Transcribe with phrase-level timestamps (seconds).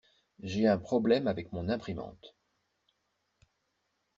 [0.41, 2.35] J'ai un problème avec mon imprimante.